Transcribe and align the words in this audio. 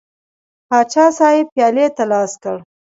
پاچا 0.69 1.05
صاحب 1.17 1.45
پیالې 1.53 1.85
ته 1.95 2.03
لاس 2.11 2.31
کړ. 2.43 2.57